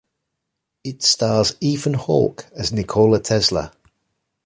It 0.83 1.03
stars 1.03 1.55
Ethan 1.61 1.93
Hawke 1.93 2.47
as 2.55 2.71
Nikola 2.71 3.19
Tesla. 3.19 3.71